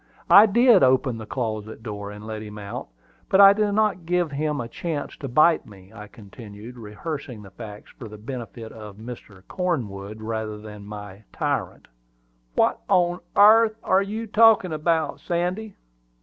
[0.31, 2.87] I did open the closet door and let him out;
[3.29, 7.51] but I did not give him a chance to bite me," I continued, rehearsing the
[7.51, 8.97] facts for the benefit of
[9.47, 11.87] Cornwood rather than my tyrant.
[12.55, 15.75] "What on airth are you talking about, Sandy?